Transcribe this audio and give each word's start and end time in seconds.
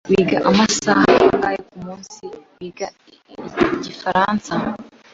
Wiga 0.09 0.37
amasaha 0.49 1.11
angahe 1.27 1.57
kumunsi 1.67 2.23
wiga 2.57 2.87
igifaransa? 3.75 4.53